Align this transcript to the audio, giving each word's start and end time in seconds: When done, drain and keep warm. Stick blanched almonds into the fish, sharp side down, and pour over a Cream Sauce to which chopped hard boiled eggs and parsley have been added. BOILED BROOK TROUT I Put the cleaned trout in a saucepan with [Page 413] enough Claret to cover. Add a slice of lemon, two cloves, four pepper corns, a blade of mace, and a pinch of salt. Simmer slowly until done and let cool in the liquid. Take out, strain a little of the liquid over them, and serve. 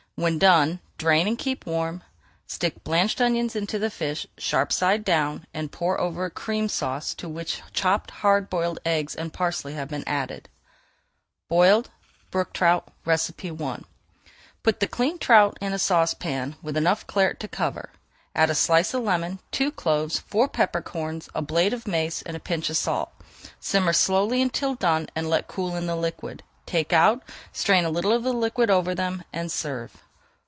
When 0.15 0.37
done, 0.37 0.81
drain 0.99 1.25
and 1.27 1.35
keep 1.35 1.65
warm. 1.65 2.03
Stick 2.45 2.83
blanched 2.83 3.19
almonds 3.19 3.55
into 3.55 3.79
the 3.79 3.89
fish, 3.89 4.27
sharp 4.37 4.71
side 4.71 5.03
down, 5.03 5.47
and 5.51 5.71
pour 5.71 5.99
over 5.99 6.25
a 6.25 6.29
Cream 6.29 6.69
Sauce 6.69 7.15
to 7.15 7.27
which 7.27 7.63
chopped 7.73 8.11
hard 8.11 8.47
boiled 8.47 8.77
eggs 8.85 9.15
and 9.15 9.33
parsley 9.33 9.73
have 9.73 9.87
been 9.87 10.03
added. 10.05 10.47
BOILED 11.49 11.89
BROOK 12.29 12.53
TROUT 12.53 12.89
I 13.03 13.17
Put 14.61 14.79
the 14.79 14.85
cleaned 14.85 15.21
trout 15.21 15.57
in 15.59 15.73
a 15.73 15.79
saucepan 15.79 16.55
with 16.61 16.75
[Page 16.75 16.83
413] 16.83 16.83
enough 16.83 17.07
Claret 17.07 17.39
to 17.39 17.47
cover. 17.47 17.89
Add 18.35 18.51
a 18.51 18.53
slice 18.53 18.93
of 18.93 19.01
lemon, 19.01 19.39
two 19.51 19.71
cloves, 19.71 20.19
four 20.19 20.47
pepper 20.47 20.83
corns, 20.83 21.29
a 21.33 21.41
blade 21.41 21.73
of 21.73 21.87
mace, 21.87 22.21
and 22.21 22.37
a 22.37 22.39
pinch 22.39 22.69
of 22.69 22.77
salt. 22.77 23.11
Simmer 23.59 23.93
slowly 23.93 24.39
until 24.43 24.75
done 24.75 25.07
and 25.15 25.27
let 25.27 25.47
cool 25.47 25.75
in 25.75 25.87
the 25.87 25.95
liquid. 25.95 26.43
Take 26.67 26.93
out, 26.93 27.23
strain 27.51 27.85
a 27.85 27.89
little 27.89 28.11
of 28.13 28.21
the 28.21 28.31
liquid 28.33 28.69
over 28.69 28.93
them, 28.93 29.23
and 29.33 29.51
serve. 29.51 30.03